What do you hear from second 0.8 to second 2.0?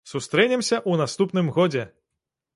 ў наступным годзе!